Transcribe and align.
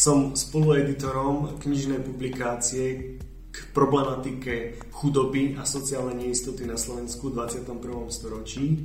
Som 0.00 0.32
spolueditorom 0.32 1.60
knižnej 1.60 2.00
publikácie 2.00 3.20
k 3.52 3.56
problematike 3.76 4.80
chudoby 4.96 5.60
a 5.60 5.68
sociálnej 5.68 6.24
neistoty 6.24 6.64
na 6.64 6.80
Slovensku 6.80 7.28
v 7.28 7.44
21. 7.44 8.08
storočí. 8.08 8.80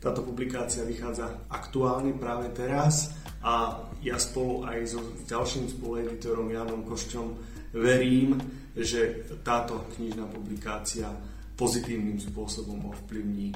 Táto 0.00 0.24
publikácia 0.24 0.88
vychádza 0.88 1.52
aktuálne 1.52 2.16
práve 2.16 2.48
teraz 2.56 3.12
a 3.44 3.76
ja 4.00 4.16
spolu 4.16 4.64
aj 4.64 4.78
so 4.88 5.04
ďalším 5.28 5.68
spolueditorom 5.68 6.48
Janom 6.48 6.80
Košťom 6.88 7.28
verím, 7.76 8.40
že 8.72 9.28
táto 9.44 9.92
knižná 10.00 10.24
publikácia 10.32 11.12
pozitívnym 11.60 12.16
spôsobom 12.16 12.88
ovplyvní 12.88 13.52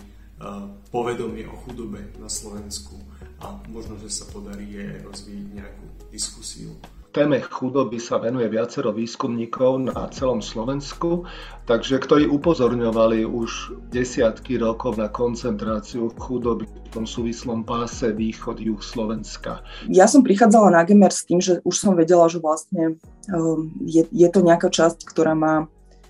povedomie 0.92 1.48
o 1.48 1.56
chudobe 1.64 2.12
na 2.20 2.28
Slovensku 2.28 3.00
a 3.40 3.56
možno, 3.72 3.96
že 3.96 4.12
sa 4.12 4.28
podarí 4.28 4.76
aj 4.76 5.08
rozvíjať 5.08 5.46
nejakú 5.56 5.86
diskusiu. 6.12 6.76
Téme 7.08 7.40
chudoby 7.40 7.96
sa 7.96 8.20
venuje 8.20 8.44
viacero 8.52 8.92
výskumníkov 8.92 9.88
na 9.88 10.12
celom 10.12 10.44
Slovensku, 10.44 11.24
takže 11.64 11.96
ktorí 12.04 12.28
upozorňovali 12.28 13.24
už 13.24 13.72
desiatky 13.88 14.60
rokov 14.60 15.00
na 15.00 15.08
koncentráciu 15.08 16.12
chudoby 16.20 16.68
v 16.68 16.88
tom 16.92 17.08
súvislom 17.08 17.64
páse 17.64 18.12
východ-juh 18.12 18.76
Slovenska. 18.84 19.64
Ja 19.88 20.04
som 20.04 20.20
prichádzala 20.20 20.68
na 20.76 20.84
Gemer 20.84 21.08
s 21.08 21.24
tým, 21.24 21.40
že 21.40 21.64
už 21.64 21.80
som 21.80 21.96
vedela, 21.96 22.28
že 22.28 22.44
vlastne 22.44 23.00
um, 23.32 23.72
je, 23.80 24.04
je 24.12 24.28
to 24.28 24.44
nejaká 24.44 24.68
časť, 24.68 25.08
ktorá 25.08 25.32
má 25.32 25.64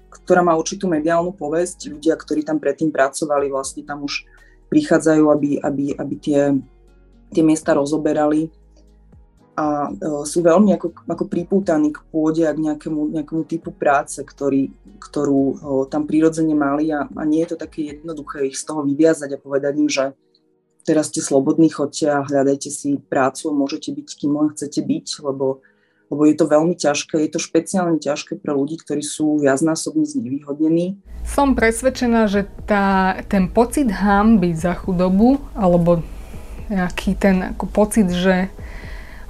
ktorá 0.09 0.41
má 0.41 0.57
určitú 0.57 0.89
mediálnu 0.89 1.37
povesť. 1.37 1.93
Ľudia, 1.93 2.17
ktorí 2.17 2.43
tam 2.43 2.59
predtým 2.59 2.89
pracovali, 2.89 3.53
vlastne 3.53 3.85
tam 3.85 4.05
už 4.05 4.25
prichádzajú, 4.73 5.25
aby, 5.31 5.51
aby, 5.61 5.85
aby 5.97 6.15
tie, 6.21 6.53
tie 7.33 7.43
miesta 7.45 7.77
rozoberali 7.77 8.53
a 9.59 9.91
e, 9.91 10.23
sú 10.23 10.39
veľmi 10.47 10.71
ako, 10.79 11.03
ako 11.11 11.25
pripútaní 11.27 11.91
k 11.91 11.99
pôde 12.15 12.47
a 12.47 12.55
k 12.55 12.63
nejakému, 12.63 13.11
nejakému 13.19 13.43
typu 13.51 13.75
práce, 13.75 14.23
ktorý, 14.23 14.71
ktorú 15.03 15.43
e, 15.43 15.55
tam 15.91 16.07
prirodzene 16.07 16.55
mali 16.55 16.95
a, 16.95 17.11
a 17.11 17.23
nie 17.27 17.43
je 17.43 17.55
to 17.55 17.67
také 17.67 17.91
jednoduché 17.99 18.47
ich 18.47 18.55
z 18.55 18.71
toho 18.71 18.87
vyviazať 18.87 19.35
a 19.35 19.43
povedať 19.43 19.73
im, 19.83 19.91
že 19.91 20.15
teraz 20.87 21.11
ste 21.11 21.19
slobodní, 21.19 21.75
chodte 21.75 22.07
a 22.07 22.23
hľadajte 22.23 22.71
si 22.71 23.03
prácu, 23.03 23.51
môžete 23.51 23.91
byť 23.91 24.09
kým 24.15 24.33
len 24.39 24.49
chcete 24.55 24.79
byť, 24.79 25.07
lebo 25.27 25.59
lebo 26.09 26.25
je 26.25 26.41
to 26.41 26.49
veľmi 26.49 26.73
ťažké, 26.73 27.21
je 27.21 27.37
to 27.37 27.37
špeciálne 27.37 28.01
ťažké 28.01 28.41
pre 28.41 28.57
ľudí, 28.57 28.81
ktorí 28.81 29.05
sú 29.05 29.37
viacnásobne 29.45 30.09
znevýhodnení. 30.09 30.97
Som 31.29 31.53
presvedčená, 31.53 32.33
že 32.33 32.49
tá, 32.65 33.21
ten 33.29 33.53
pocit 33.53 33.93
hamby 33.93 34.57
za 34.57 34.73
chudobu, 34.73 35.37
alebo 35.53 36.01
nejaký 36.73 37.13
ten 37.13 37.53
ako 37.53 37.69
pocit, 37.69 38.09
že 38.09 38.49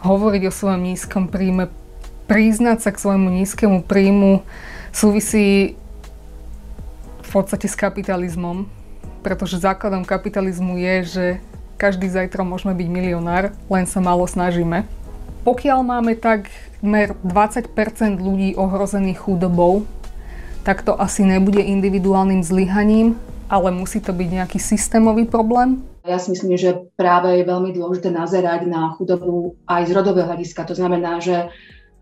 hovoriť 0.02 0.42
o 0.46 0.52
svojom 0.54 0.82
nízkom 0.82 1.26
príjme, 1.30 1.70
priznať 2.28 2.78
sa 2.84 2.90
k 2.92 3.02
svojmu 3.02 3.28
nízkemu 3.42 3.82
príjmu 3.88 4.44
súvisí 4.92 5.74
v 7.24 7.28
podstate 7.30 7.68
s 7.68 7.76
kapitalizmom, 7.76 8.64
pretože 9.20 9.60
základom 9.60 10.04
kapitalizmu 10.04 10.80
je, 10.80 10.94
že 11.04 11.26
každý 11.76 12.10
zajtra 12.10 12.42
môžeme 12.42 12.74
byť 12.74 12.88
milionár, 12.88 13.54
len 13.70 13.84
sa 13.86 14.02
málo 14.02 14.26
snažíme. 14.26 14.88
Pokiaľ 15.46 15.78
máme 15.86 16.18
takmer 16.18 17.14
20% 17.22 17.72
ľudí 18.18 18.58
ohrozených 18.58 19.22
chudobou, 19.22 19.86
tak 20.66 20.84
to 20.84 20.92
asi 20.98 21.24
nebude 21.24 21.62
individuálnym 21.62 22.44
zlyhaním, 22.44 23.16
ale 23.48 23.72
musí 23.72 24.02
to 24.02 24.12
byť 24.12 24.28
nejaký 24.28 24.58
systémový 24.60 25.24
problém. 25.24 25.80
Ja 26.08 26.16
si 26.16 26.32
myslím, 26.32 26.56
že 26.56 26.88
práve 26.96 27.36
je 27.36 27.44
veľmi 27.44 27.76
dôležité 27.76 28.08
nazerať 28.08 28.64
na 28.64 28.96
chudobu 28.96 29.60
aj 29.68 29.84
z 29.84 29.92
rodového 29.92 30.24
hľadiska. 30.24 30.64
To 30.64 30.74
znamená, 30.74 31.20
že 31.20 31.52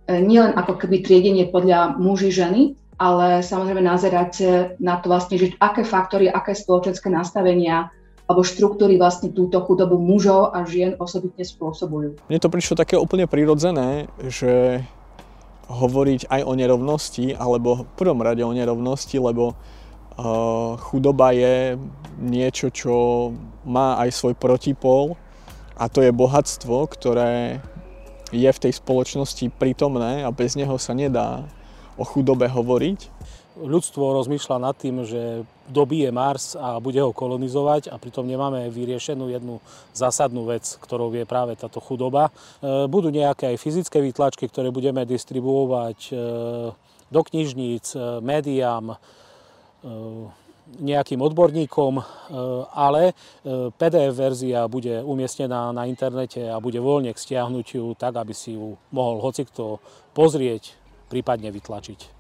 e, 0.06 0.22
nielen 0.22 0.54
ako 0.54 0.78
keby 0.78 1.02
triedenie 1.02 1.50
podľa 1.50 1.98
muži, 1.98 2.30
ženy, 2.30 2.78
ale 2.96 3.42
samozrejme 3.42 3.82
nazerať 3.82 4.32
na 4.78 5.02
to 5.02 5.10
vlastne, 5.10 5.36
že 5.36 5.58
aké 5.58 5.82
faktory, 5.84 6.30
aké 6.30 6.54
spoločenské 6.54 7.10
nastavenia 7.10 7.92
alebo 8.26 8.42
štruktúry 8.42 8.98
vlastne 8.98 9.30
túto 9.30 9.62
chudobu 9.62 10.02
mužov 10.02 10.50
a 10.50 10.66
žien 10.66 10.98
osobitne 10.98 11.46
spôsobujú. 11.46 12.18
Mne 12.26 12.42
to 12.42 12.50
prišlo 12.50 12.74
také 12.74 12.98
úplne 12.98 13.30
prirodzené, 13.30 14.10
že 14.26 14.82
hovoriť 15.66 16.30
aj 16.30 16.40
o 16.46 16.52
nerovnosti, 16.54 17.34
alebo 17.34 17.86
v 17.86 17.90
prvom 17.98 18.22
rade 18.22 18.42
o 18.42 18.54
nerovnosti, 18.54 19.18
lebo 19.18 19.54
chudoba 20.80 21.36
je 21.36 21.76
niečo, 22.16 22.72
čo 22.72 22.94
má 23.68 24.00
aj 24.00 24.16
svoj 24.16 24.34
protipol 24.36 25.20
a 25.76 25.92
to 25.92 26.00
je 26.00 26.08
bohatstvo, 26.08 26.88
ktoré 26.88 27.60
je 28.32 28.48
v 28.48 28.62
tej 28.62 28.72
spoločnosti 28.80 29.52
prítomné 29.60 30.24
a 30.24 30.32
bez 30.32 30.56
neho 30.56 30.80
sa 30.80 30.96
nedá 30.96 31.44
o 32.00 32.04
chudobe 32.04 32.48
hovoriť 32.48 33.12
ľudstvo 33.56 34.12
rozmýšľa 34.20 34.56
nad 34.60 34.76
tým, 34.76 35.02
že 35.08 35.48
dobije 35.66 36.12
Mars 36.12 36.54
a 36.54 36.76
bude 36.76 37.00
ho 37.00 37.16
kolonizovať 37.16 37.88
a 37.88 37.96
pritom 37.96 38.28
nemáme 38.28 38.68
vyriešenú 38.68 39.32
jednu 39.32 39.64
zásadnú 39.96 40.44
vec, 40.44 40.76
ktorou 40.84 41.08
je 41.16 41.24
práve 41.24 41.56
táto 41.56 41.80
chudoba. 41.80 42.28
E, 42.28 42.30
budú 42.86 43.08
nejaké 43.08 43.56
aj 43.56 43.56
fyzické 43.56 43.98
výtlačky, 44.04 44.46
ktoré 44.46 44.68
budeme 44.68 45.08
distribuovať 45.08 45.98
e, 46.12 46.14
do 47.08 47.20
knižníc, 47.24 47.96
e, 47.96 48.20
médiám, 48.20 49.00
nejakým 50.66 51.22
odborníkom, 51.22 52.02
ale 52.74 53.14
PDF 53.78 54.14
verzia 54.18 54.66
bude 54.66 54.98
umiestnená 54.98 55.70
na 55.70 55.86
internete 55.86 56.42
a 56.50 56.58
bude 56.58 56.82
voľne 56.82 57.14
k 57.14 57.22
stiahnutiu 57.22 57.94
tak, 57.94 58.18
aby 58.18 58.34
si 58.34 58.58
ju 58.58 58.74
mohol 58.90 59.22
hocikto 59.22 59.78
pozrieť, 60.10 60.74
prípadne 61.06 61.54
vytlačiť. 61.54 62.15